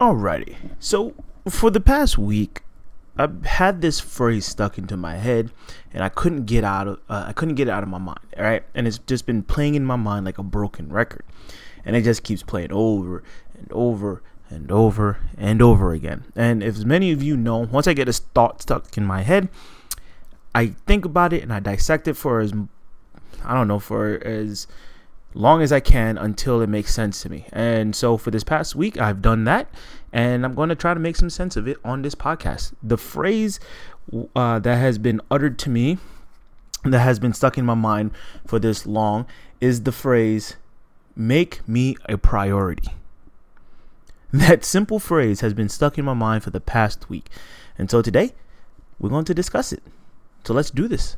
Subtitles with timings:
[0.00, 0.56] Alrighty.
[0.78, 1.14] So
[1.48, 2.62] for the past week,
[3.18, 5.50] I've had this phrase stuck into my head,
[5.92, 8.20] and I couldn't get out of uh, I couldn't get it out of my mind.
[8.38, 11.22] All right, and it's just been playing in my mind like a broken record,
[11.84, 13.22] and it just keeps playing over
[13.58, 16.24] and over and over and over again.
[16.34, 19.48] And if many of you know, once I get a thought stuck in my head,
[20.54, 22.52] I think about it and I dissect it for as
[23.44, 24.66] I don't know for as
[25.34, 27.46] long as I can until it makes sense to me.
[27.52, 29.68] And so for this past week, I've done that,
[30.12, 32.72] and I'm going to try to make some sense of it on this podcast.
[32.82, 33.60] The phrase
[34.34, 35.98] uh, that has been uttered to me,
[36.84, 38.10] that has been stuck in my mind
[38.46, 39.26] for this long,
[39.60, 40.56] is the phrase,
[41.14, 42.88] make me a priority.
[44.32, 47.28] That simple phrase has been stuck in my mind for the past week.
[47.76, 48.32] And so today,
[48.98, 49.82] we're going to discuss it.
[50.44, 51.16] So let's do this.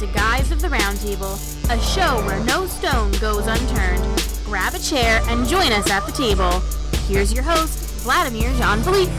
[0.00, 1.36] To Guys of the Roundtable,
[1.70, 4.02] a show where no stone goes unturned.
[4.44, 6.60] Grab a chair and join us at the table.
[7.06, 9.10] Here's your host, Vladimir Jean Philippe.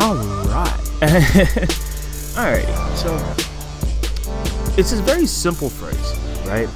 [0.00, 0.14] All
[0.46, 0.80] right.
[2.36, 2.96] Alrighty.
[2.96, 3.16] So
[4.78, 6.68] it's a very simple phrase, right?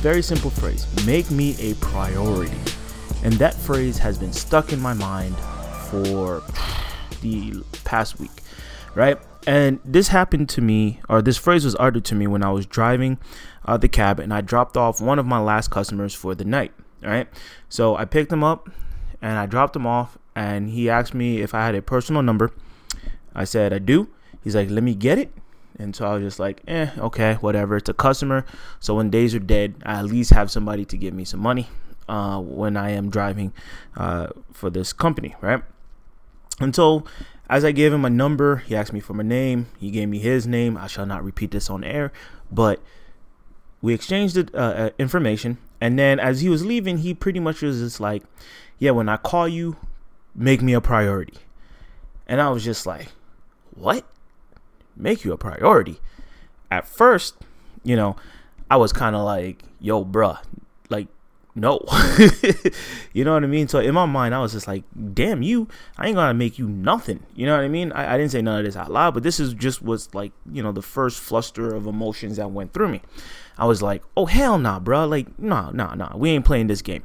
[0.00, 0.84] Very simple phrase.
[1.06, 2.58] Make me a priority.
[3.22, 5.36] And that phrase has been stuck in my mind
[5.90, 6.42] for
[7.22, 8.42] the past week,
[8.96, 9.16] right?
[9.46, 12.66] And this happened to me, or this phrase was uttered to me when I was
[12.66, 13.18] driving
[13.64, 16.72] uh, the cab and I dropped off one of my last customers for the night,
[17.00, 17.28] right?
[17.68, 18.68] So I picked him up
[19.22, 22.52] and I dropped him off, and he asked me if I had a personal number.
[23.34, 24.08] I said, I do.
[24.42, 25.32] He's like, let me get it.
[25.78, 27.76] And so I was just like, eh, okay, whatever.
[27.76, 28.44] It's a customer.
[28.80, 31.68] So when days are dead, I at least have somebody to give me some money
[32.08, 33.52] uh, when I am driving
[33.96, 35.62] uh, for this company, right?
[36.60, 37.04] And so
[37.48, 39.66] as I gave him a number, he asked me for my name.
[39.78, 40.76] He gave me his name.
[40.76, 42.12] I shall not repeat this on air,
[42.50, 42.80] but
[43.80, 45.58] we exchanged uh, uh, information.
[45.80, 48.22] And then as he was leaving, he pretty much was just like,
[48.78, 49.76] yeah, when I call you,
[50.34, 51.38] make me a priority.
[52.26, 53.08] And I was just like,
[53.74, 54.04] what?
[54.96, 56.00] Make you a priority?
[56.70, 57.36] At first,
[57.84, 58.16] you know,
[58.68, 60.38] I was kind of like, yo, bruh,
[61.56, 61.80] no.
[63.14, 63.66] you know what I mean?
[63.66, 64.84] So in my mind, I was just like,
[65.14, 67.24] damn you, I ain't gonna make you nothing.
[67.34, 67.92] You know what I mean?
[67.92, 70.32] I, I didn't say none of this out loud, but this is just was like,
[70.52, 73.00] you know, the first fluster of emotions that went through me.
[73.56, 75.06] I was like, oh hell nah, bro.
[75.06, 76.14] Like, nah, nah, nah.
[76.14, 77.04] We ain't playing this game.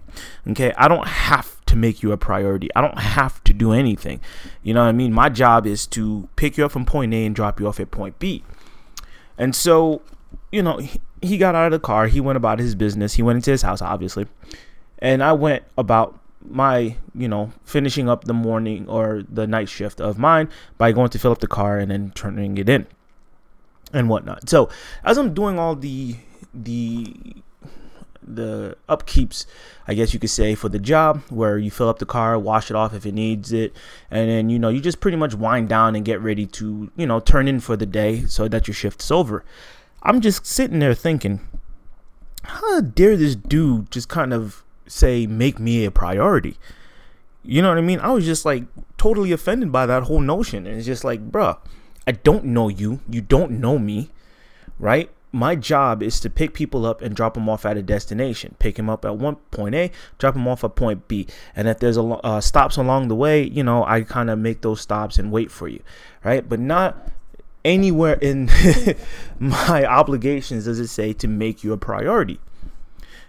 [0.49, 0.73] Okay.
[0.77, 2.67] I don't have to make you a priority.
[2.75, 4.19] I don't have to do anything.
[4.63, 5.13] You know what I mean?
[5.13, 7.89] My job is to pick you up from point A and drop you off at
[7.89, 8.43] point B.
[9.37, 10.01] And so,
[10.51, 10.79] you know,
[11.21, 12.07] he, got out of the car.
[12.07, 13.13] He went about his business.
[13.13, 14.27] He went into his house, obviously.
[14.99, 20.01] And I went about my, you know, finishing up the morning or the night shift
[20.01, 22.87] of mine by going to fill up the car and then turning it in
[23.93, 24.49] and whatnot.
[24.49, 24.69] So
[25.03, 26.15] as I'm doing all the
[26.53, 27.15] the
[28.23, 29.45] the upkeeps,
[29.87, 32.69] I guess you could say, for the job, where you fill up the car, wash
[32.69, 33.73] it off if it needs it,
[34.09, 37.05] and then you know you just pretty much wind down and get ready to you
[37.05, 39.43] know turn in for the day so that your shift's over.
[40.03, 41.41] I'm just sitting there thinking,
[42.43, 46.57] how dare this dude just kind of say make me a priority?
[47.43, 47.99] You know what I mean?
[47.99, 48.63] I was just like
[48.97, 51.57] totally offended by that whole notion, and it's just like, bruh,
[52.07, 54.09] I don't know you, you don't know me,
[54.79, 55.09] right?
[55.31, 58.55] my job is to pick people up and drop them off at a destination.
[58.59, 61.79] Pick them up at one point A, drop them off at point B, and if
[61.79, 65.17] there's a uh, stops along the way, you know, I kind of make those stops
[65.17, 65.81] and wait for you,
[66.23, 66.47] right?
[66.47, 67.09] But not
[67.63, 68.49] anywhere in
[69.39, 72.39] my obligations does it say to make you a priority.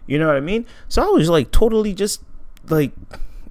[0.06, 0.66] You know what I mean?
[0.88, 2.22] So I was like totally just
[2.69, 2.93] like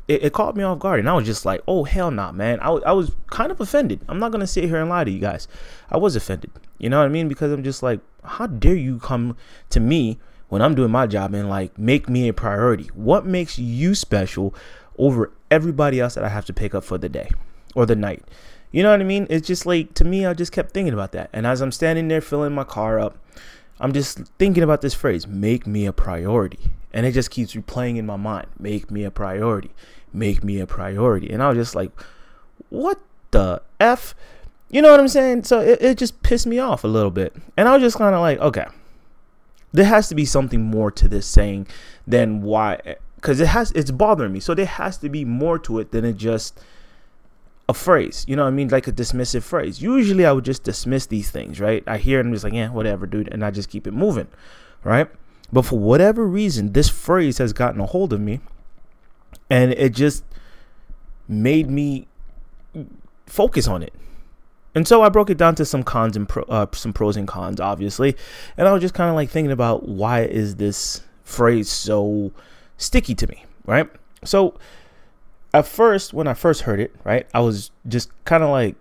[0.08, 2.60] it, it caught me off guard, and I was just like, "Oh hell, nah, man!"
[2.60, 4.02] I, I was kind of offended.
[4.10, 5.48] I'm not gonna sit here and lie to you guys.
[5.90, 6.52] I was offended.
[6.78, 7.28] You know what I mean?
[7.28, 9.38] Because I'm just like, how dare you come
[9.70, 10.20] to me
[10.50, 12.90] when I'm doing my job and like make me a priority?
[12.94, 14.54] What makes you special
[14.98, 17.30] over everybody else that I have to pick up for the day
[17.76, 18.24] or the night?
[18.72, 19.28] You know what I mean?
[19.30, 21.30] It's just like to me, I just kept thinking about that.
[21.34, 23.18] And as I'm standing there filling my car up,
[23.80, 26.72] I'm just thinking about this phrase, make me a priority.
[26.94, 29.72] And it just keeps replaying in my mind, make me a priority
[30.14, 31.32] make me a priority.
[31.32, 31.92] And I was just like,
[32.70, 33.00] what
[33.32, 34.16] the F?
[34.70, 35.44] You know what I'm saying?
[35.44, 37.36] So it, it just pissed me off a little bit.
[37.58, 38.66] And I was just kind of like, okay,
[39.72, 41.68] there has to be something more to this saying
[42.06, 44.40] than why, because it has, it's bothering me.
[44.40, 46.60] So there has to be more to it than it just
[47.72, 48.24] a phrase.
[48.28, 48.68] You know what I mean?
[48.68, 49.82] Like a dismissive phrase.
[49.82, 51.84] Usually I would just dismiss these things, right?
[51.88, 53.30] I hear it and I'm just like, yeah, whatever, dude.
[53.34, 54.28] And I just keep it moving,
[54.84, 55.10] right?
[55.52, 58.40] But for whatever reason, this phrase has gotten a hold of me
[59.50, 60.24] and it just
[61.28, 62.08] made me
[63.26, 63.94] focus on it.
[64.74, 67.28] And so I broke it down to some cons and pro, uh, some pros and
[67.28, 68.16] cons, obviously.
[68.58, 72.32] And I was just kind of like thinking about why is this phrase so
[72.78, 73.90] sticky to me, right?
[74.24, 74.56] So
[75.54, 78.76] at first, when I first heard it, right, I was just kind of like,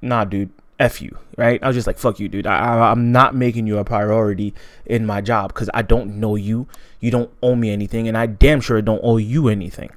[0.00, 1.62] nah, dude, F you, right?
[1.62, 2.46] I was just like, fuck you, dude.
[2.46, 4.54] I, am not making you a priority
[4.86, 6.68] in my job because I don't know you.
[7.00, 9.90] You don't owe me anything, and I damn sure don't owe you anything,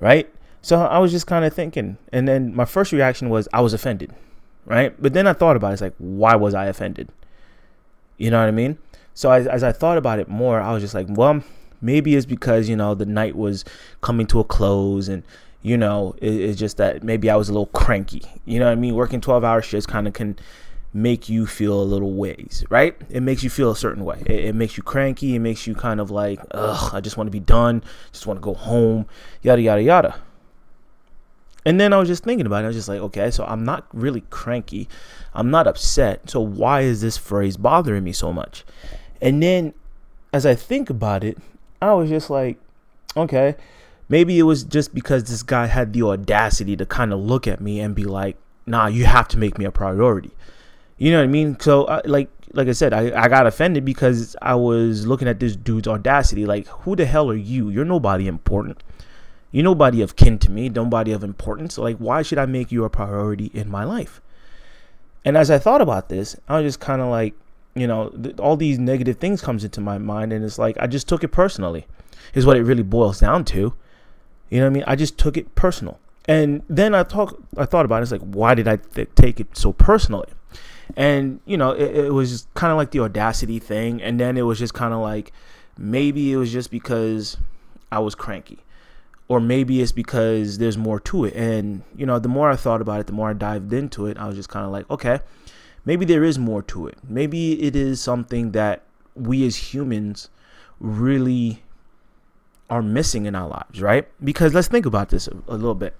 [0.00, 0.28] right?
[0.60, 3.72] So I was just kind of thinking, and then my first reaction was I was
[3.72, 4.12] offended,
[4.66, 5.00] right?
[5.00, 5.74] But then I thought about it.
[5.74, 7.08] It's like, why was I offended?
[8.16, 8.78] You know what I mean?
[9.14, 11.42] So as, as I thought about it more, I was just like, well,
[11.80, 13.64] maybe it's because you know the night was
[14.00, 15.22] coming to a close and
[15.62, 18.22] you know it, it's just that maybe i was a little cranky.
[18.44, 18.94] You know what i mean?
[18.94, 20.38] Working 12 hour shifts kind of can
[20.94, 22.96] make you feel a little ways right?
[23.10, 24.22] It makes you feel a certain way.
[24.26, 25.34] It, it makes you cranky.
[25.34, 27.82] It makes you kind of like ugh i just want to be done.
[28.12, 29.06] Just want to go home.
[29.42, 30.14] Yada yada yada.
[31.64, 32.64] And then i was just thinking about it.
[32.64, 34.88] I was just like okay so i'm not really cranky.
[35.34, 36.30] I'm not upset.
[36.30, 38.64] So why is this phrase bothering me so much?
[39.20, 39.74] And then
[40.32, 41.38] as i think about it
[41.80, 42.58] I was just like,
[43.16, 43.56] okay,
[44.08, 47.60] maybe it was just because this guy had the audacity to kind of look at
[47.60, 48.36] me and be like,
[48.66, 50.30] nah, you have to make me a priority.
[50.96, 51.58] You know what I mean?
[51.60, 55.54] So, like, like I said, I, I got offended because I was looking at this
[55.54, 56.44] dude's audacity.
[56.44, 57.70] Like, who the hell are you?
[57.70, 58.82] You're nobody important.
[59.50, 61.78] You're nobody of kin to me, nobody of importance.
[61.78, 64.20] like, why should I make you a priority in my life?
[65.24, 67.34] And as I thought about this, I was just kind of like,
[67.80, 70.86] you know, th- all these negative things comes into my mind, and it's like I
[70.86, 71.86] just took it personally.
[72.34, 73.74] Is what it really boils down to.
[74.50, 74.84] You know what I mean?
[74.86, 77.40] I just took it personal, and then I talk.
[77.56, 78.02] I thought about it.
[78.04, 80.28] It's like, why did I th- take it so personally?
[80.96, 84.42] And you know, it, it was kind of like the audacity thing, and then it
[84.42, 85.32] was just kind of like
[85.76, 87.36] maybe it was just because
[87.92, 88.58] I was cranky
[89.28, 91.34] or maybe it's because there's more to it.
[91.34, 94.16] And you know, the more I thought about it, the more I dived into it,
[94.16, 95.20] I was just kind of like, okay,
[95.88, 96.98] maybe there is more to it.
[97.08, 98.82] Maybe it is something that
[99.14, 100.28] we as humans
[100.78, 101.62] really
[102.68, 104.06] are missing in our lives, right?
[104.22, 105.96] Because let's think about this a, a, little bit.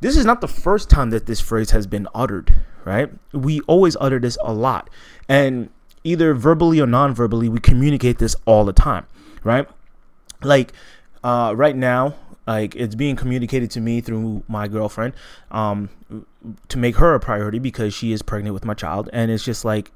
[0.00, 2.54] This is not the first time that this phrase has been uttered,
[2.84, 3.10] right?
[3.32, 4.88] We always utter this a lot.
[5.28, 5.68] And
[6.04, 9.04] either verbally or non verbally, we communicate this all the time,
[9.42, 9.68] right?
[10.44, 10.72] Like
[11.24, 12.14] uh, right now,
[12.46, 15.14] like it's being communicated to me through my girlfriend
[15.50, 15.88] um,
[16.68, 19.08] to make her a priority because she is pregnant with my child.
[19.12, 19.90] And it's just like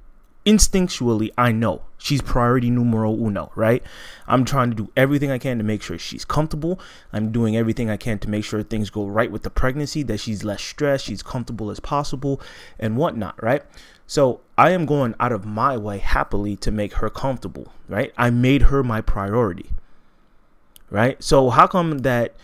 [0.47, 3.83] instinctually i know she's priority numero uno right?
[4.27, 6.81] I'm trying to do everything i can to make sure she's comfortable.
[7.13, 10.21] I'm doing everything i can to make sure things go right with the pregnancy that
[10.21, 12.41] she's less stressed she's comfortable as possible
[12.79, 13.63] and whatnot right?
[14.07, 18.13] So i am going out of my way happily to make her comfortable right?
[18.17, 19.71] I made her my priority
[20.91, 21.23] right?
[21.23, 22.35] So how come that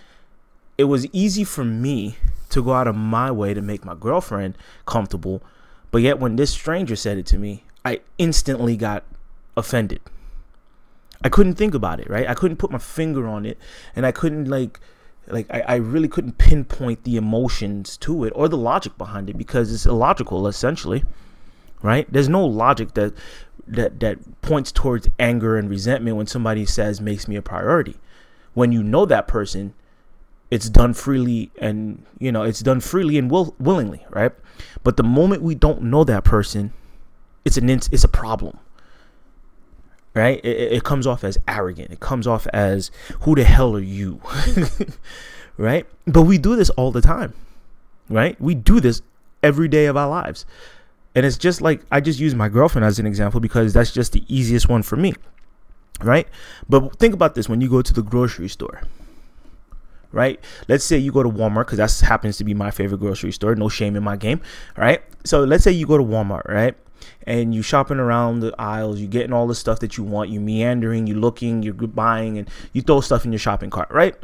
[0.76, 2.16] it was easy for me
[2.50, 4.56] to go out of my way to make my girlfriend
[4.86, 5.42] comfortable,
[5.90, 9.04] but yet when this stranger said it to me, I instantly got
[9.56, 10.00] offended.
[11.22, 12.28] I couldn't think about it, right?
[12.28, 13.58] I couldn't put my finger on it,
[13.96, 14.80] and I couldn't like
[15.28, 19.38] like I, I really couldn't pinpoint the emotions to it or the logic behind it
[19.38, 21.04] because it's illogical essentially
[21.82, 23.14] right there's no logic that
[23.66, 27.96] that that points towards anger and resentment when somebody says makes me a priority
[28.54, 29.74] when you know that person,
[30.50, 34.32] it's done freely and you know it's done freely and will, willingly, right?
[34.82, 36.72] But the moment we don't know that person,
[37.44, 38.58] it's an it's a problem,
[40.14, 40.42] right?
[40.44, 41.90] It, it comes off as arrogant.
[41.90, 42.90] It comes off as
[43.20, 44.20] who the hell are you,
[45.56, 45.86] right?
[46.06, 47.34] But we do this all the time,
[48.08, 48.40] right?
[48.40, 49.02] We do this
[49.42, 50.46] every day of our lives.
[51.16, 54.12] And it's just like I just use my girlfriend as an example because that's just
[54.12, 55.14] the easiest one for me
[56.02, 56.28] right?
[56.68, 58.82] But think about this when you go to the grocery store,
[60.12, 60.40] right?
[60.68, 63.54] Let's say you go to Walmart because that happens to be my favorite grocery store.
[63.54, 64.40] No shame in my game,
[64.76, 65.02] right?
[65.24, 66.74] So let's say you go to Walmart, right?
[67.26, 70.40] And you shopping around the aisles, You're getting all the stuff that you want, you
[70.40, 74.14] meandering, you looking, you're buying, and you throw stuff in your shopping cart, right?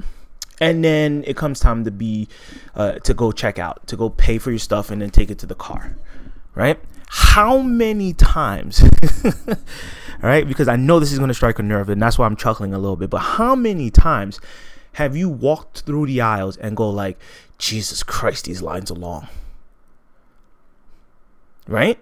[0.60, 2.28] And then it comes time to be
[2.74, 5.38] uh, to go check out, to go pay for your stuff, and then take it
[5.38, 5.96] to the car,
[6.54, 6.78] right?
[7.08, 8.82] How many times
[10.22, 12.26] all right, because I know this is going to strike a nerve, and that's why
[12.26, 13.08] I'm chuckling a little bit.
[13.08, 14.38] But how many times
[14.94, 17.18] have you walked through the aisles and go like,
[17.56, 19.28] Jesus Christ, these lines are long,
[21.66, 21.98] right?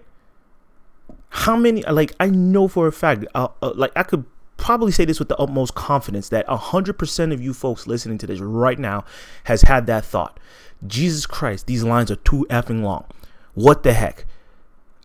[1.29, 1.81] How many?
[1.83, 4.25] Like I know for a fact, uh, uh, like I could
[4.57, 8.39] probably say this with the utmost confidence that 100% of you folks listening to this
[8.39, 9.05] right now
[9.45, 10.39] has had that thought.
[10.85, 13.05] Jesus Christ, these lines are too effing long.
[13.53, 14.25] What the heck?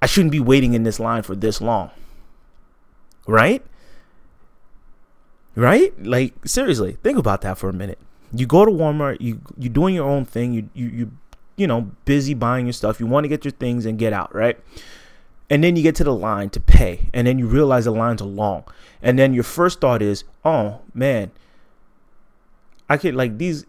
[0.02, 1.90] I shouldn't be waiting in this line for this long
[3.26, 3.64] right?
[5.54, 5.92] Right?
[6.02, 7.98] Like seriously, think about that for a minute.
[8.32, 11.10] You go to Walmart, you you doing your own thing, you you you
[11.56, 12.98] you know, busy buying your stuff.
[12.98, 14.58] You want to get your things and get out, right?
[15.48, 18.20] And then you get to the line to pay, and then you realize the lines
[18.22, 18.64] are long.
[19.02, 21.30] And then your first thought is, "Oh, man,
[22.88, 23.66] I could like these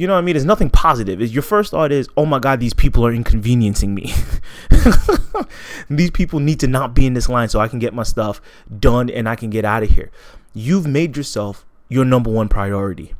[0.00, 0.32] you know what I mean?
[0.32, 1.20] There's nothing positive.
[1.20, 4.14] Is your first thought is, oh my God, these people are inconveniencing me.
[5.90, 8.40] these people need to not be in this line so I can get my stuff
[8.78, 10.10] done and I can get out of here.
[10.54, 13.12] You've made yourself your number one priority.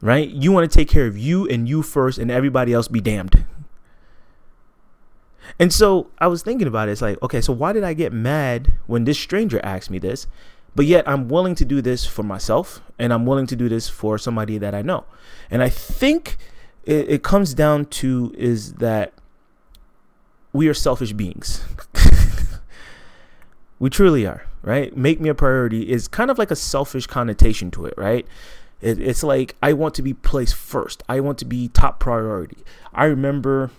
[0.00, 0.26] Right?
[0.26, 3.44] You want to take care of you and you first and everybody else be damned.
[5.58, 6.92] And so I was thinking about it.
[6.92, 10.26] It's like, okay, so why did I get mad when this stranger asked me this?
[10.74, 13.88] But yet I'm willing to do this for myself and I'm willing to do this
[13.88, 15.04] for somebody that I know.
[15.50, 16.36] And I think
[16.84, 19.12] it, it comes down to is that
[20.52, 21.64] we are selfish beings.
[23.78, 24.96] we truly are, right?
[24.96, 28.26] Make me a priority is kind of like a selfish connotation to it, right?
[28.80, 31.02] It, it's like I want to be placed first.
[31.08, 32.58] I want to be top priority.
[32.94, 33.70] I remember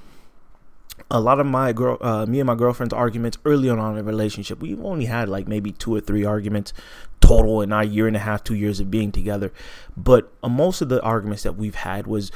[1.12, 4.03] a lot of my girl, uh, me and my girlfriend's arguments early on in a
[4.03, 4.62] relationship.
[4.62, 6.74] We've only had like maybe two or three arguments
[7.20, 9.51] total in our year and a half, two years of being together.
[9.96, 12.32] But uh, most of the arguments that we've had was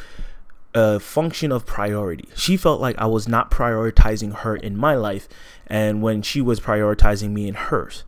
[0.73, 2.27] a function of priority.
[2.35, 5.29] She felt like I was not prioritizing her in my life,
[5.67, 8.03] and when she was prioritizing me in hers,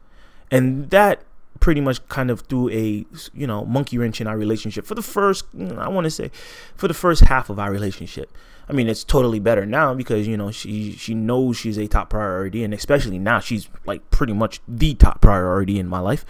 [0.52, 1.24] and that
[1.60, 5.02] pretty much kind of threw a you know monkey wrench in our relationship for the
[5.02, 6.32] first mm, I want to say
[6.76, 8.32] for the first half of our relationship.
[8.70, 12.10] I mean, it's totally better now because you know she she knows she's a top
[12.10, 16.26] priority, and especially now she's like pretty much the top priority in my life.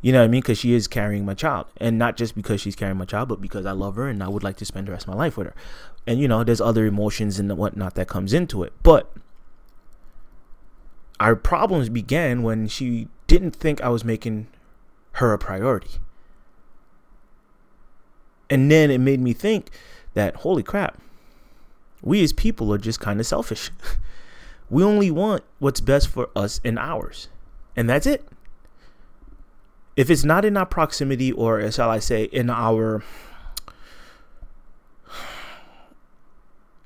[0.00, 0.42] You know what I mean?
[0.42, 3.40] Because she is carrying my child, and not just because she's carrying my child, but
[3.40, 5.36] because I love her and I would like to spend the rest of my life
[5.36, 5.54] with her.
[6.06, 9.10] And you know, there's other emotions and whatnot that comes into it, but
[11.18, 14.46] our problems began when she didn't think I was making
[15.14, 15.98] her a priority.
[18.48, 19.70] And then it made me think
[20.14, 21.00] that, holy crap,
[22.00, 23.72] we as people are just kind of selfish.
[24.70, 27.26] we only want what's best for us and ours.
[27.74, 28.24] And that's it.
[29.96, 33.02] If it's not in our proximity, or as shall I say, in our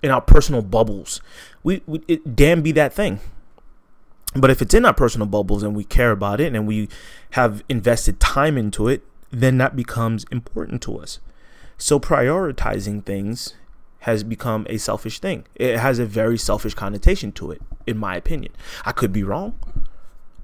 [0.02, 1.20] in our personal bubbles,
[1.62, 3.20] we, we it, damn be that thing.
[4.34, 6.88] But if it's in our personal bubbles and we care about it and we
[7.30, 11.18] have invested time into it, then that becomes important to us.
[11.76, 13.54] So prioritizing things
[14.00, 15.44] has become a selfish thing.
[15.54, 18.52] It has a very selfish connotation to it, in my opinion.
[18.84, 19.58] I could be wrong.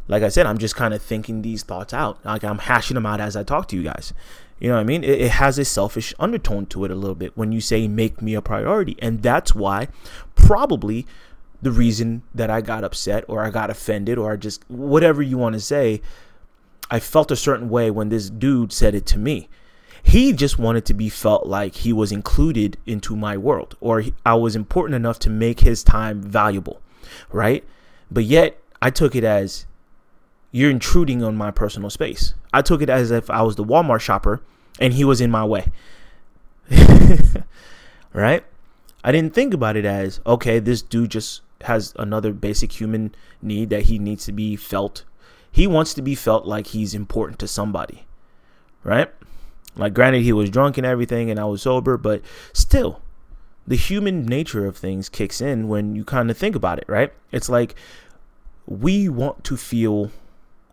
[0.06, 2.24] Like I said, I'm just kind of thinking these thoughts out.
[2.24, 4.12] Like I'm hashing them out as I talk to you guys.
[4.58, 5.02] You know what I mean?
[5.02, 8.22] It, it, has a selfish undertone to it a little bit when you say make
[8.22, 8.96] me a priority.
[9.00, 9.88] And that's why
[10.34, 11.06] probably
[11.64, 15.38] the reason that I got upset or I got offended or I just whatever you
[15.38, 16.02] want to say,
[16.90, 19.48] I felt a certain way when this dude said it to me.
[20.02, 24.34] He just wanted to be felt like he was included into my world or I
[24.34, 26.82] was important enough to make his time valuable,
[27.32, 27.64] right?
[28.10, 29.64] But yet I took it as
[30.52, 32.34] you're intruding on my personal space.
[32.52, 34.42] I took it as if I was the Walmart shopper
[34.78, 35.72] and he was in my way.
[38.12, 38.44] right?
[39.02, 43.70] I didn't think about it as, okay, this dude just has another basic human need
[43.70, 45.04] that he needs to be felt.
[45.50, 48.06] He wants to be felt like he's important to somebody.
[48.82, 49.10] Right?
[49.76, 53.00] Like, granted, he was drunk and everything, and I was sober, but still,
[53.66, 57.12] the human nature of things kicks in when you kind of think about it, right?
[57.32, 57.74] It's like
[58.66, 60.10] we want to feel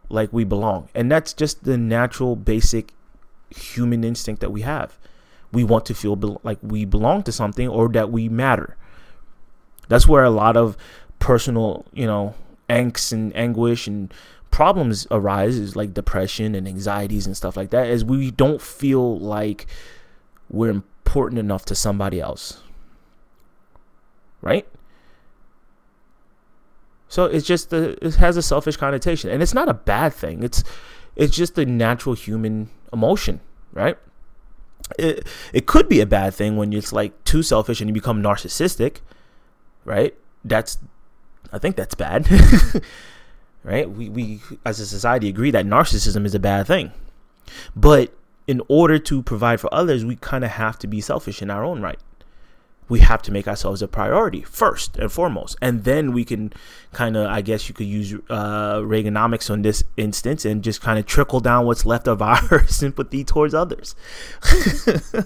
[0.10, 2.94] like we belong, and that's just the natural, basic
[3.50, 4.98] human instinct that we have.
[5.52, 8.78] We want to feel be- like we belong to something or that we matter.
[9.91, 10.77] That's where a lot of
[11.19, 12.33] personal, you know,
[12.69, 14.13] angst and anguish and
[14.50, 19.19] problems arise is like depression and anxieties and stuff like that is we don't feel
[19.19, 19.67] like
[20.50, 22.62] we're important enough to somebody else.
[24.41, 24.67] Right?
[27.07, 30.43] So it's just the it has a selfish connotation and it's not a bad thing.
[30.43, 30.63] It's
[31.15, 33.41] it's just a natural human emotion
[33.74, 33.98] right?
[35.00, 38.21] It, it could be a bad thing when it's like too selfish and you become
[38.21, 38.98] narcissistic
[39.86, 40.78] right that's
[41.52, 42.28] i think that's bad
[43.64, 43.90] right?
[43.90, 46.92] We, we as a society agree that narcissism is a bad thing.
[47.76, 48.14] But
[48.48, 51.64] in order to provide for others, we kind of have to be selfish in our
[51.64, 52.00] own right.
[52.90, 55.56] We have to make ourselves a priority first and foremost.
[55.62, 56.52] And then we can
[56.92, 61.00] kind of, I guess you could use uh, Reaganomics on this instance and just kind
[61.00, 63.96] of trickle down what's left of our sympathy towards others.
[64.44, 65.24] oh,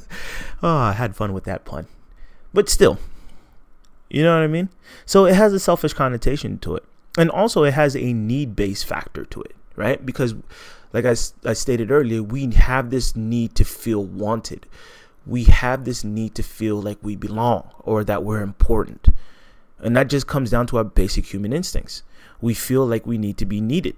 [0.78, 1.88] I had fun with that pun.
[2.54, 3.00] But still,
[4.10, 4.70] you know what I mean?
[5.06, 6.84] So it has a selfish connotation to it
[7.18, 10.06] and also it has a need based factor to it right?
[10.06, 10.36] Because,
[10.94, 14.66] like I, I stated earlier, we have this need to feel wanted.
[15.26, 19.10] We have this need to feel like we belong or that we're important.
[19.80, 22.04] And that just comes down to our basic human instincts.
[22.42, 23.96] We feel like we need to be needed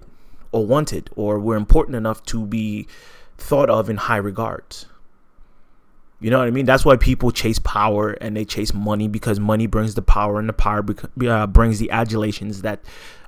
[0.52, 2.86] or wanted or we're important enough to be
[3.36, 4.86] thought of in high regards.
[6.20, 6.66] You know what I mean?
[6.66, 10.48] That's why people chase power and they chase money because money brings the power and
[10.48, 10.84] the power
[11.26, 12.80] uh, brings the adulations that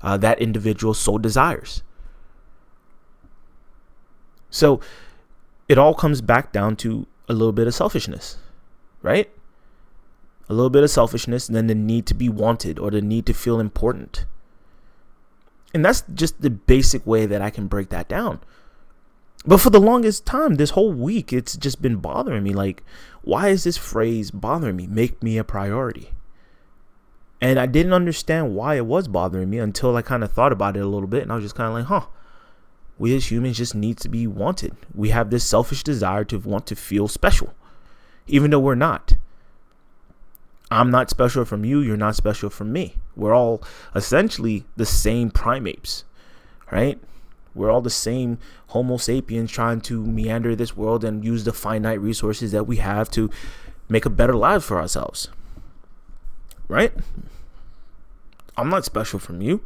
[0.03, 1.83] uh, that individual so desires.
[4.51, 4.81] So
[5.69, 8.39] it all comes back down to a little bit of selfishness,
[9.03, 9.31] right?
[10.49, 13.25] A little bit of selfishness and then the need to be wanted or the need
[13.27, 14.27] to feel important.
[15.73, 18.41] And that's just the basic way that I can break that down.
[19.47, 22.53] But for the longest time, this whole week, it's just been bothering me.
[22.53, 22.83] Like,
[23.23, 24.87] why is this phrase bothering me?
[24.87, 26.11] Make me a priority.
[27.41, 30.77] And I didn't understand why it was bothering me until I kind of thought about
[30.77, 31.23] it a little bit.
[31.23, 32.07] And I was just kind of like, huh,
[32.99, 34.77] we as humans just need to be wanted.
[34.95, 37.55] We have this selfish desire to want to feel special,
[38.27, 39.15] even though we're not.
[40.71, 41.81] I'm not special from you.
[41.81, 42.97] You're not special from me.
[43.17, 43.63] We're all
[43.95, 46.05] essentially the same primates,
[46.71, 47.01] right?
[47.55, 48.39] We're all the same
[48.69, 53.11] Homo sapiens trying to meander this world and use the finite resources that we have
[53.13, 53.31] to
[53.89, 55.29] make a better life for ourselves.
[56.69, 56.93] Right?
[58.57, 59.63] I'm not special from you.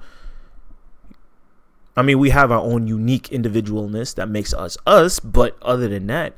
[1.97, 6.07] I mean, we have our own unique individualness that makes us us, but other than
[6.09, 6.35] that,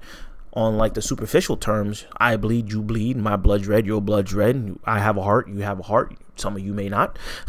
[0.52, 4.78] on like the superficial terms, I bleed, you bleed, my blood's red, your blood's red,
[4.84, 7.18] I have a heart, you have a heart, some of you may not.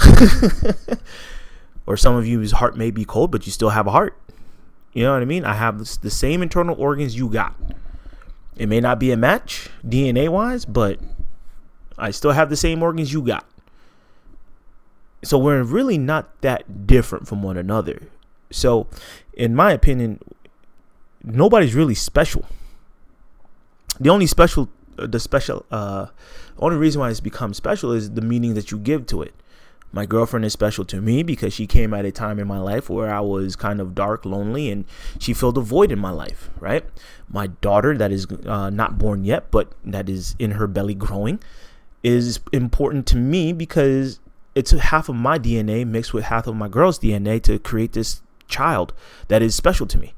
[1.87, 4.19] or some of you's heart may be cold, but you still have a heart.
[4.93, 5.45] You know what I mean?
[5.45, 7.55] I have the same internal organs you got.
[8.57, 10.99] It may not be a match DNA wise, but
[11.97, 13.45] I still have the same organs you got.
[15.23, 18.09] So we're really not that different from one another.
[18.51, 18.87] So,
[19.33, 20.19] in my opinion,
[21.23, 22.45] nobody's really special.
[23.99, 26.07] The only special, the special, uh,
[26.59, 29.33] only reason why it's become special is the meaning that you give to it.
[29.91, 32.89] My girlfriend is special to me because she came at a time in my life
[32.89, 34.85] where I was kind of dark, lonely, and
[35.17, 36.85] she filled a void in my life, right?
[37.29, 41.39] My daughter, that is uh, not born yet, but that is in her belly growing,
[42.03, 44.19] is important to me because
[44.55, 48.21] it's half of my DNA mixed with half of my girl's DNA to create this
[48.47, 48.93] child
[49.29, 50.13] that is special to me.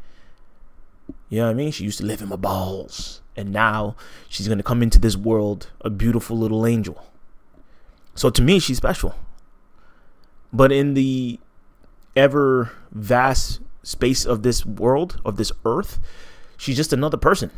[1.29, 1.71] You know what I mean?
[1.71, 3.21] She used to live in my balls.
[3.35, 3.95] And now
[4.27, 7.05] she's going to come into this world a beautiful little angel.
[8.15, 9.15] So to me, she's special.
[10.51, 11.39] But in the
[12.15, 15.99] ever vast space of this world, of this earth,
[16.57, 17.51] she's just another person.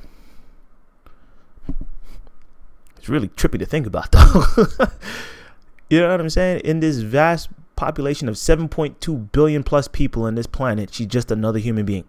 [2.98, 4.46] It's really trippy to think about, though.
[5.90, 6.62] you know what I'm saying?
[6.62, 11.60] In this vast population of 7.2 billion plus people on this planet, she's just another
[11.60, 12.08] human being.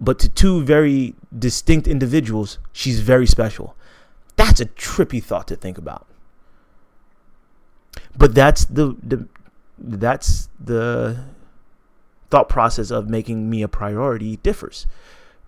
[0.00, 3.74] But to two very distinct individuals, she's very special.
[4.36, 6.06] That's a trippy thought to think about
[8.18, 9.26] but that's the, the
[9.78, 11.24] that's the
[12.30, 14.86] thought process of making me a priority differs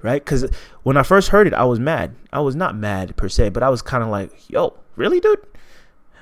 [0.03, 0.25] right?
[0.25, 0.51] Because
[0.83, 2.15] when i first heard it i was mad.
[2.33, 5.45] I was not mad per se but i was kind of like yo really dude?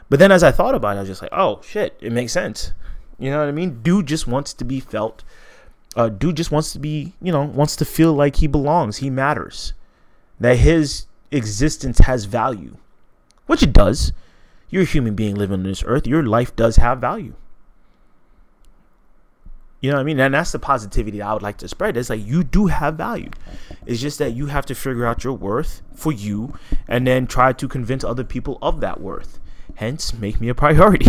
[0.08, 2.32] But then as i thought about it i was just like oh shit it makes
[2.32, 2.72] sense.
[3.18, 3.82] You know what i mean?
[3.82, 5.22] Dude just wants to be felt
[5.96, 9.10] uh, dude just wants to be you know wants to feel like he belongs he
[9.10, 9.74] matters
[10.38, 12.76] that his existence has value
[13.46, 14.12] which it does
[14.70, 16.06] you're a human being living on this earth.
[16.06, 17.34] Your life does have value.
[19.80, 20.18] You know what I mean?
[20.18, 21.96] And that's the positivity I would like to spread.
[21.96, 23.30] It's like you do have value.
[23.86, 27.52] It's just that you have to figure out your worth for you and then try
[27.52, 29.38] to convince other people of that worth.
[29.76, 31.06] Hence, make me a priority.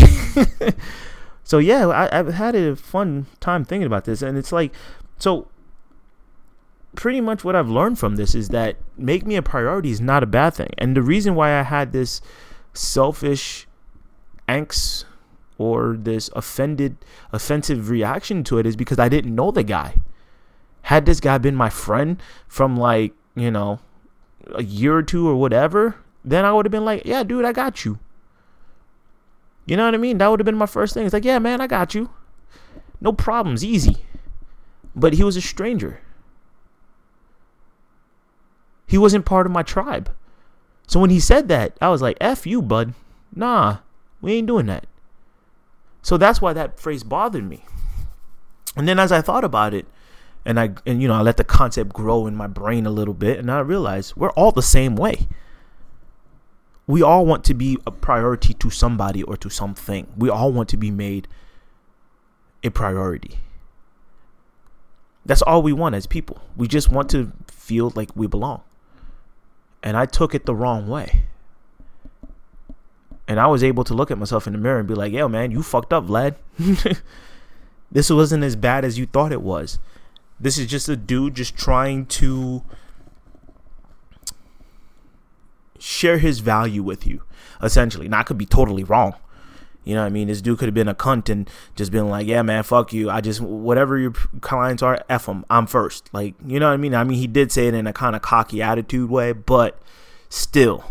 [1.44, 4.22] so, yeah, I, have had a fun time thinking about this.
[4.22, 4.72] And it's like,
[5.18, 5.48] so
[6.96, 10.22] pretty much what I've learned from this is that make me a priority is not
[10.22, 10.70] a bad thing.
[10.78, 12.22] And the reason why I had this
[12.74, 13.68] selfish
[14.48, 15.06] angst
[15.58, 16.98] or this offended
[17.32, 19.96] offensive reaction to it is because I didn't know the guy.
[20.84, 23.80] Had this guy been my friend from like, you know,
[24.56, 27.52] a year or two or whatever, then I would have been like, yeah, dude, I
[27.52, 28.00] got you.
[29.66, 30.18] You know what I mean?
[30.18, 31.06] That would have been my first thing.
[31.06, 32.10] It's like, yeah, man, I got you.
[33.02, 33.98] No problems, easy.
[34.96, 36.02] But he was a stranger.
[38.88, 40.10] He wasn't part of my tribe.
[40.90, 42.96] So when he said that, I was like, F you, bud.
[43.36, 43.78] Nah,
[44.22, 44.88] we ain't doing that.
[46.02, 47.64] So that's why that phrase bothered me.
[48.76, 49.86] And then as I thought about it,
[50.46, 53.14] and I and you know, I let the concept grow in my brain a little
[53.14, 55.28] bit, and I realized we're all the same way.
[56.88, 60.08] We all want to be a priority to somebody or to something.
[60.18, 61.28] We all want to be made
[62.64, 63.38] a priority.
[65.24, 66.42] That's all we want as people.
[66.58, 68.64] We just want to feel like we belong.
[69.82, 71.24] And I took it the wrong way.
[73.28, 75.28] And I was able to look at myself in the mirror and be like, yo,
[75.28, 76.36] man, you fucked up, Vlad.
[77.92, 79.78] this wasn't as bad as you thought it was.
[80.40, 82.64] This is just a dude just trying to
[85.78, 87.22] share his value with you,
[87.62, 88.08] essentially.
[88.08, 89.14] Now, I could be totally wrong.
[89.86, 90.28] You know what I mean?
[90.28, 93.10] This dude could have been a cunt and just been like, yeah, man, fuck you.
[93.10, 94.12] I just, whatever your
[94.42, 95.46] clients are, F them.
[95.50, 96.10] I'm first.
[96.14, 96.94] Like, you know what I mean?
[96.94, 99.80] I mean, he did say it in a kind of cocky attitude way, but
[100.28, 100.84] still,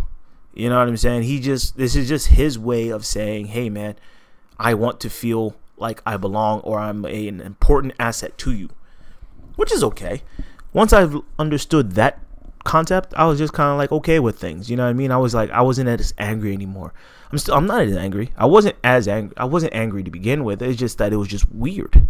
[0.55, 1.25] you know what I'm saying?
[1.25, 3.95] He just, this is just his way of saying, hey, man,
[4.59, 8.71] I want to feel like I belong or I'm a, an important asset to you,
[9.55, 10.23] which is okay.
[10.73, 12.21] Once I've understood that
[12.65, 14.69] concept, I was just kind of like okay with things.
[14.71, 15.13] You know what I mean?
[15.13, 16.93] I was like, I wasn't as angry anymore.
[17.31, 18.33] I'm still, I'm not as angry.
[18.37, 19.37] I wasn't as angry.
[19.37, 20.63] I wasn't angry to begin with.
[20.63, 22.09] It's just that it was just weird.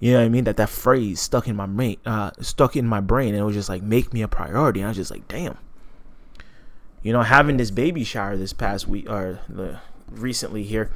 [0.00, 0.44] You know what I mean?
[0.44, 3.56] That that phrase stuck in my brain, uh, stuck in my brain, and it was
[3.56, 4.80] just like make me a priority.
[4.80, 5.58] And I was just like, damn.
[7.02, 10.90] You know, having this baby shower this past week or the recently here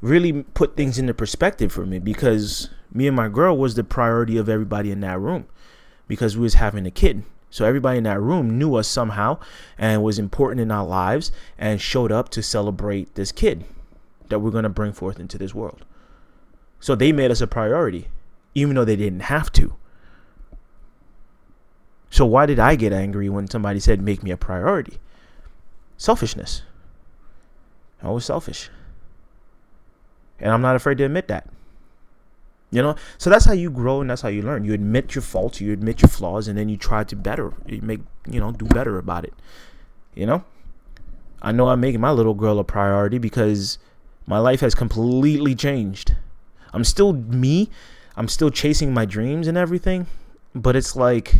[0.00, 4.36] really put things into perspective for me because me and my girl was the priority
[4.36, 5.46] of everybody in that room
[6.06, 9.38] because we was having a kid so everybody in that room knew us somehow
[9.78, 13.64] and was important in our lives and showed up to celebrate this kid
[14.28, 15.84] that we're going to bring forth into this world.
[16.80, 18.08] So they made us a priority,
[18.54, 19.74] even though they didn't have to.
[22.10, 24.98] So why did I get angry when somebody said make me a priority?
[25.96, 26.62] Selfishness.
[28.02, 28.70] I was selfish.
[30.38, 31.48] And I'm not afraid to admit that.
[32.70, 34.64] You know, so that's how you grow and that's how you learn.
[34.64, 37.80] You admit your faults, you admit your flaws, and then you try to better, you
[37.80, 38.00] make,
[38.30, 39.32] you know, do better about it.
[40.14, 40.44] You know,
[41.40, 43.78] I know I'm making my little girl a priority because
[44.26, 46.14] my life has completely changed.
[46.74, 47.70] I'm still me,
[48.16, 50.06] I'm still chasing my dreams and everything,
[50.54, 51.36] but it's like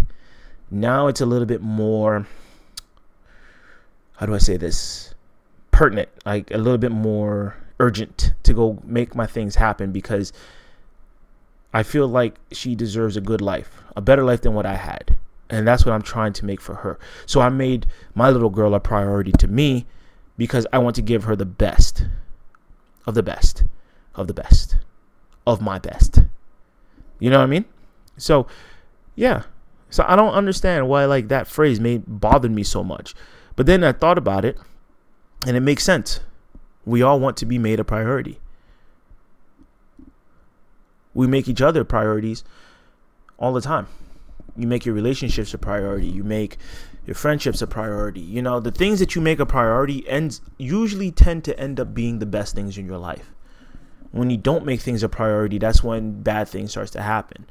[0.70, 2.26] now it's a little bit more,
[4.16, 5.14] how do I say this?
[5.72, 10.32] Pertinent, like a little bit more urgent to go make my things happen because
[11.72, 15.16] I feel like she deserves a good life, a better life than what I had.
[15.50, 16.98] And that's what I'm trying to make for her.
[17.26, 19.86] So I made my little girl a priority to me
[20.36, 22.06] because I want to give her the best
[23.06, 23.64] of the best
[24.14, 24.76] of the best
[25.46, 26.20] of my best.
[27.18, 27.64] You know what I mean?
[28.18, 28.46] So,
[29.14, 29.44] yeah.
[29.90, 33.14] So I don't understand why like that phrase made bothered me so much.
[33.56, 34.58] But then I thought about it
[35.46, 36.20] and it makes sense.
[36.84, 38.40] We all want to be made a priority.
[41.14, 42.44] We make each other priorities
[43.38, 43.86] all the time.
[44.56, 46.08] You make your relationships a priority.
[46.08, 46.58] You make
[47.06, 48.20] your friendships a priority.
[48.20, 51.94] You know, the things that you make a priority ends usually tend to end up
[51.94, 53.32] being the best things in your life.
[54.10, 57.46] When you don't make things a priority, that's when bad things starts to happen.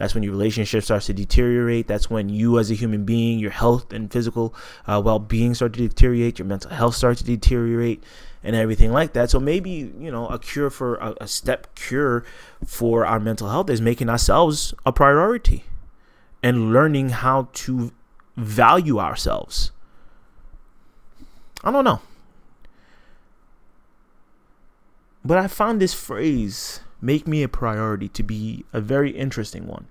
[0.00, 1.86] That's when your relationship starts to deteriorate.
[1.86, 4.54] That's when you, as a human being, your health and physical
[4.86, 6.38] uh, well being start to deteriorate.
[6.38, 8.02] Your mental health starts to deteriorate
[8.42, 9.28] and everything like that.
[9.28, 12.24] So maybe, you know, a cure for a, a step cure
[12.64, 15.64] for our mental health is making ourselves a priority
[16.42, 17.92] and learning how to
[18.38, 19.70] value ourselves.
[21.62, 22.00] I don't know.
[25.22, 29.86] But I found this phrase, make me a priority, to be a very interesting one.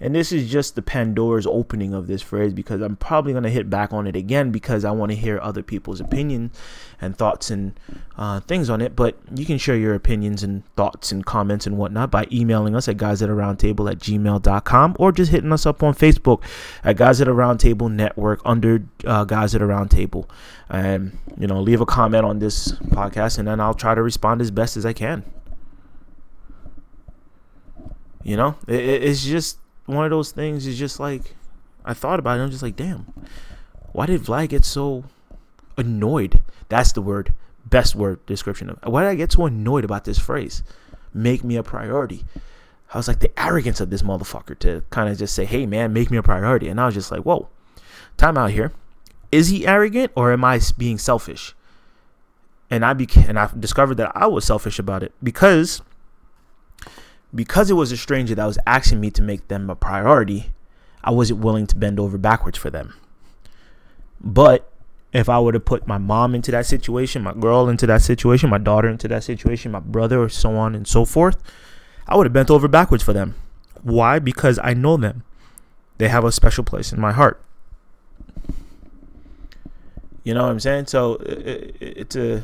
[0.00, 3.50] And this is just the Pandora's opening of this phrase because I'm probably going to
[3.50, 6.58] hit back on it again because I want to hear other people's opinions
[7.02, 7.78] and thoughts and
[8.16, 8.96] uh, things on it.
[8.96, 12.88] But you can share your opinions and thoughts and comments and whatnot by emailing us
[12.88, 16.42] at guys at roundtable at gmail.com or just hitting us up on Facebook
[16.82, 20.26] at guys at a roundtable network under uh, guys at a roundtable.
[20.70, 24.40] And, you know, leave a comment on this podcast and then I'll try to respond
[24.40, 25.24] as best as I can.
[28.22, 31.34] You know, it, it's just one of those things It's just like
[31.84, 32.42] I thought about it.
[32.42, 33.12] I'm just like, damn,
[33.92, 35.04] why did Vlad get so
[35.76, 36.42] annoyed?
[36.68, 37.32] That's the word,
[37.64, 38.78] best word description of.
[38.84, 40.62] Why did I get so annoyed about this phrase?
[41.14, 42.24] Make me a priority.
[42.92, 45.92] I was like the arrogance of this motherfucker to kind of just say, "Hey man,
[45.92, 47.48] make me a priority," and I was just like, "Whoa,
[48.16, 48.72] time out here.
[49.32, 51.54] Is he arrogant or am I being selfish?"
[52.68, 55.82] And I became, and I discovered that I was selfish about it because
[57.34, 60.52] because it was a stranger that was asking me to make them a priority,
[61.02, 62.94] I wasn't willing to bend over backwards for them.
[64.20, 64.70] But
[65.12, 68.50] if I were to put my mom into that situation, my girl into that situation,
[68.50, 71.42] my daughter into that situation, my brother, or so on and so forth,
[72.06, 73.34] I would have bent over backwards for them.
[73.82, 74.18] Why?
[74.18, 75.24] Because I know them.
[75.98, 77.42] They have a special place in my heart.
[80.22, 80.86] You know what I'm saying?
[80.86, 82.42] So it's a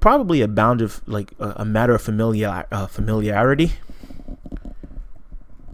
[0.00, 3.72] probably a bound of like a, a matter of familiar uh, familiarity.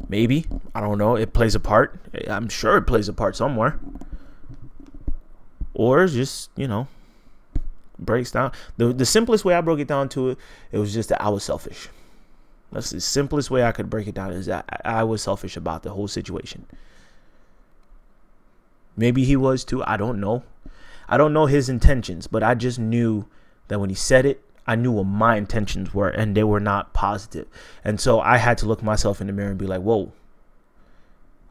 [0.08, 0.46] Maybe.
[0.74, 1.16] I don't know.
[1.16, 1.98] It plays a part.
[2.28, 3.78] I'm sure it plays a part somewhere.
[5.74, 6.88] Or just, you know,
[7.98, 8.52] breaks down.
[8.78, 10.38] The, the simplest way I broke it down to it,
[10.72, 11.88] it was just that I was selfish.
[12.72, 15.82] That's the simplest way I could break it down is that I was selfish about
[15.82, 16.66] the whole situation.
[18.96, 19.84] Maybe he was too.
[19.84, 20.42] I don't know.
[21.08, 23.26] I don't know his intentions, but I just knew
[23.68, 26.92] that when he said it, I knew what my intentions were, and they were not
[26.92, 27.46] positive.
[27.85, 30.12] And so I had to look myself in the mirror and be like, "Whoa,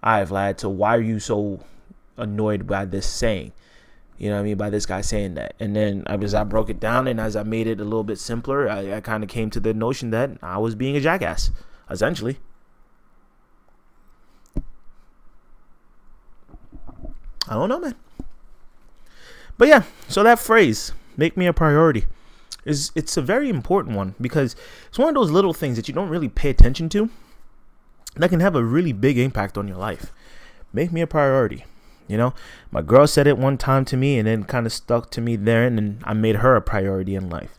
[0.04, 0.60] I have Vlad.
[0.60, 1.60] So why are you so
[2.16, 3.54] annoyed by this saying?
[4.18, 4.58] You know what I mean?
[4.58, 5.54] By this guy saying that.
[5.60, 8.18] And then as I broke it down and as I made it a little bit
[8.18, 11.52] simpler, I, I kind of came to the notion that I was being a jackass,
[11.90, 12.40] essentially.
[17.50, 17.96] I don't know, man.
[19.58, 22.06] But yeah, so that phrase, make me a priority,
[22.64, 24.56] is it's a very important one because
[24.88, 27.10] it's one of those little things that you don't really pay attention to
[28.16, 30.12] that can have a really big impact on your life.
[30.74, 31.66] Make me a priority.
[32.08, 32.34] You know,
[32.72, 35.36] my girl said it one time to me and then kind of stuck to me
[35.36, 37.58] there, and then I made her a priority in life.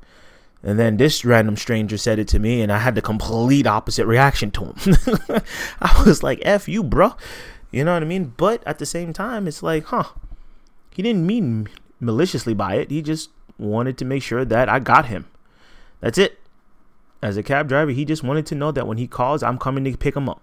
[0.62, 4.06] And then this random stranger said it to me, and I had the complete opposite
[4.06, 4.74] reaction to him.
[5.80, 7.14] I was like, F you, bro.
[7.70, 8.32] You know what I mean?
[8.36, 10.04] But at the same time, it's like, huh,
[10.90, 11.68] he didn't mean
[12.00, 12.90] maliciously by it.
[12.90, 15.26] He just wanted to make sure that I got him.
[16.00, 16.38] That's it.
[17.20, 19.84] As a cab driver, he just wanted to know that when he calls, I'm coming
[19.84, 20.40] to pick him up.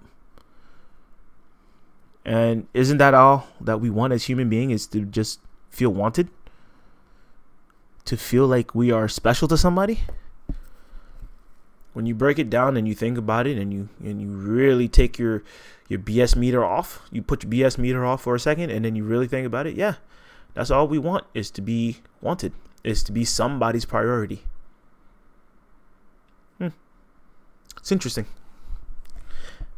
[2.26, 6.28] And isn't that all that we want as human beings is to just feel wanted?
[8.06, 10.02] To feel like we are special to somebody?
[11.94, 14.90] When you break it down and you think about it and you and you really
[14.90, 15.44] take your
[15.88, 18.96] your BS meter off, you put your BS meter off for a second and then
[18.96, 19.96] you really think about it, yeah.
[20.56, 22.54] That's all we want is to be wanted,
[22.86, 24.44] is to be somebody's priority.
[26.60, 26.70] Hmm.
[27.78, 28.26] It's interesting.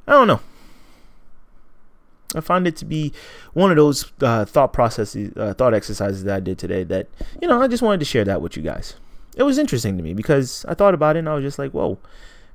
[0.08, 0.42] I don't know.
[2.36, 3.14] I find it to be
[3.54, 6.84] one of those uh, thought processes, uh, thought exercises that I did today.
[6.84, 7.08] That
[7.42, 8.96] you know, I just wanted to share that with you guys.
[9.36, 11.72] It was interesting to me because I thought about it and I was just like,
[11.72, 12.00] "Whoa,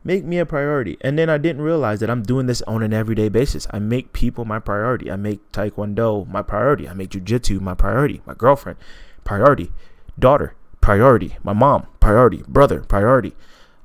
[0.05, 2.93] make me a priority." And then I didn't realize that I'm doing this on an
[2.93, 3.67] everyday basis.
[3.71, 5.11] I make people my priority.
[5.11, 6.87] I make Taekwondo my priority.
[6.89, 8.21] I make Jiu Jitsu my priority.
[8.27, 8.79] My girlfriend,
[9.25, 9.73] priority.
[10.19, 11.37] Daughter, priority.
[11.43, 12.43] My mom, priority.
[12.47, 13.35] Brother, priority.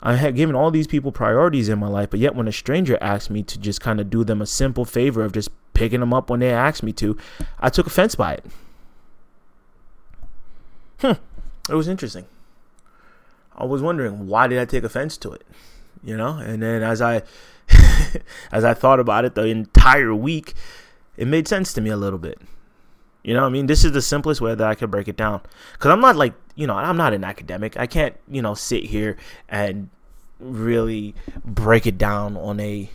[0.02, 2.98] I had given all these people priorities in my life, but yet when a stranger
[3.02, 6.13] asked me to just kind of do them a simple favor of just picking them
[6.13, 7.18] up when they asked me to,
[7.60, 8.46] I took offense by it.
[11.00, 11.13] Hmm.
[11.70, 12.26] It was interesting.
[13.56, 15.46] I was wondering why did I take offense to it?
[16.04, 17.24] You know, and then as I
[18.52, 20.54] as I thought about it the entire week,
[21.18, 22.40] it made sense to me a little bit.
[23.24, 25.18] You know, what I mean, this is the simplest way that I could break it
[25.18, 25.42] down.
[25.74, 27.78] Because I'm not like, you know, I'm not an academic.
[27.78, 29.18] I can't, you know, sit here
[29.50, 29.90] and
[30.40, 32.90] really break it down on a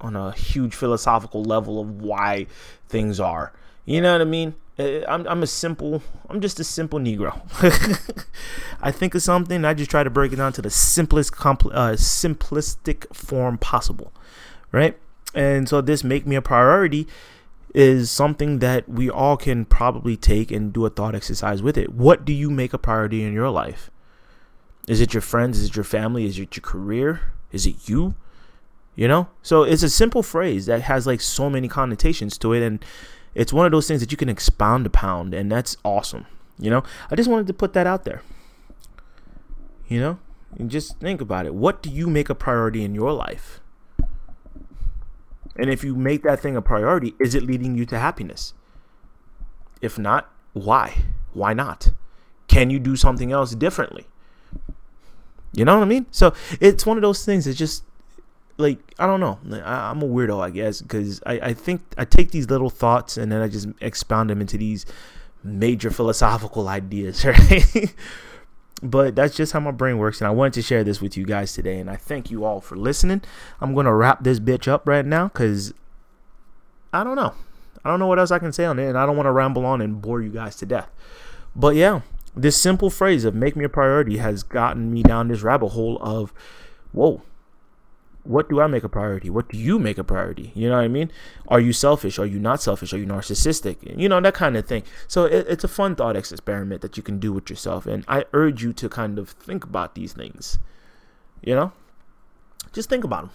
[0.00, 2.46] on a huge philosophical level of why
[2.88, 3.52] things are.
[3.84, 4.54] You know what I mean?
[4.78, 7.38] Uh, I'm, I'm a simple, I'm just a simple Negro.
[8.80, 11.74] I think of something, I just try to break it down to the simplest, compl-
[11.74, 14.12] uh, simplistic form possible,
[14.72, 14.96] right?
[15.34, 17.06] And so this make me a priority
[17.74, 21.92] is something that we all can probably take and do a thought exercise with it.
[21.92, 23.90] What do you make a priority in your life?
[24.88, 25.58] Is it your friends?
[25.58, 26.24] Is it your family?
[26.24, 27.32] Is it your career?
[27.52, 28.14] Is it you?
[28.96, 29.28] You know?
[29.42, 32.84] So it's a simple phrase that has like so many connotations to it and
[33.34, 36.26] it's one of those things that you can expound upon and that's awesome.
[36.58, 36.82] You know?
[37.10, 38.22] I just wanted to put that out there.
[39.86, 40.18] You know?
[40.58, 41.54] And just think about it.
[41.54, 43.60] What do you make a priority in your life?
[45.56, 48.54] And if you make that thing a priority, is it leading you to happiness?
[49.80, 51.04] If not, why?
[51.32, 51.90] Why not?
[52.48, 54.06] Can you do something else differently?
[55.52, 56.06] You know what I mean?
[56.10, 57.84] So it's one of those things that just
[58.56, 59.38] like I don't know.
[59.64, 63.16] I, am a weirdo, I guess, because I, I think I take these little thoughts
[63.16, 64.86] and then I just expound them into these
[65.42, 67.94] major philosophical ideas, right?
[68.82, 71.24] But that's just how my brain works and i wanted to share this with you
[71.24, 73.22] guys today and i thank you all for listening.
[73.60, 75.74] I'm gonna wrap this bitch up right now because
[76.92, 77.34] i don't know.
[77.84, 79.32] I don't know what else i can say on it and i don't want to
[79.32, 80.90] ramble on and bore you guys to death.
[81.54, 82.00] But yeah
[82.34, 85.98] this simple phrase of make me a priority has gotten me down this rabbit hole
[86.00, 86.32] of
[86.92, 87.22] whoa
[88.22, 89.30] what do I make a priority?
[89.30, 90.52] What do you make a priority?
[90.54, 91.10] You know what I mean?
[91.48, 92.18] Are you selfish?
[92.18, 92.92] Are you not selfish?
[92.92, 93.98] Are you narcissistic?
[93.98, 94.82] You know, that kind of thing.
[95.08, 97.86] So it, it's a fun thought experiment that you can do with yourself.
[97.86, 100.58] And I urge you to kind of think about these things.
[101.42, 101.72] You know?
[102.72, 103.30] Just think about them.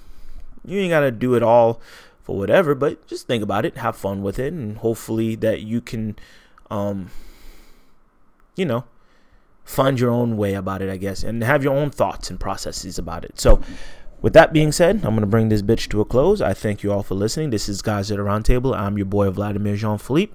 [0.63, 1.82] You ain't got to do it all
[2.21, 5.80] for whatever, but just think about it, have fun with it, and hopefully that you
[5.80, 6.15] can,
[6.71, 7.12] um,
[8.56, 8.86] you know,
[9.63, 12.98] find your own way about it, I guess, and have your own thoughts and processes
[12.98, 13.39] about it.
[13.39, 13.62] So,
[14.21, 16.41] With that being said, I'm going to bring this bitch to a close.
[16.41, 17.51] I thank you all for listening.
[17.51, 18.75] This is Guys at the Roundtable.
[18.75, 20.34] I'm your boy, Vladimir Jean Philippe.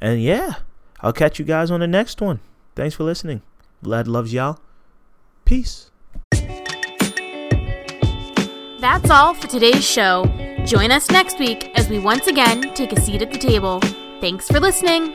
[0.00, 0.54] And yeah,
[1.00, 2.40] I'll catch you guys on the next one.
[2.74, 3.42] Thanks for listening.
[3.84, 4.60] Vlad loves y'all.
[5.44, 5.90] Peace.
[8.80, 10.24] That's all for today's show.
[10.64, 13.80] Join us next week as we once again take a seat at the table.
[14.20, 15.14] Thanks for listening.